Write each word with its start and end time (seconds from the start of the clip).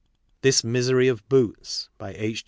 THIS 0.41 0.63
MISEBY 0.63 1.09
OF 1.09 1.29
BOOTS. 1.29 1.89
By 1.99 2.15
H. 2.17 2.39